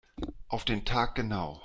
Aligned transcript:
Auf 0.47 0.65
den 0.65 0.83
Tag 0.83 1.13
genau. 1.13 1.59